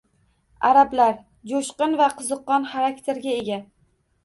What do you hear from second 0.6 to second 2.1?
Arablar: joʻshqin va